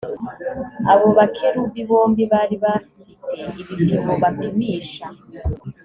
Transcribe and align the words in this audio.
abo 0.91 1.07
bakerubi 1.17 1.81
bombi 1.89 2.23
bari 2.31 2.55
bafi 2.63 3.01
te 3.25 3.39
ibipimo 3.63 4.13
bapimisha 4.21 5.05